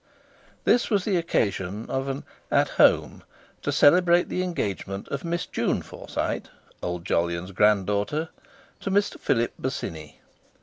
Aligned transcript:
This 0.63 0.89
was 0.89 1.05
the 1.05 1.15
occasion 1.17 1.87
of 1.87 2.07
an 2.07 2.23
"at 2.49 2.69
home" 2.81 3.21
to 3.61 3.71
celebrate 3.71 4.29
the 4.29 4.41
engagement 4.41 5.07
of 5.09 5.23
Miss 5.23 5.45
June 5.45 5.83
Forsyte, 5.83 6.49
old 6.81 7.05
Jolyon's 7.05 7.51
granddaughter, 7.51 8.29
to 8.79 8.89
Mr. 8.89 9.19
Philip 9.19 9.53
Bosinney. 9.59 10.19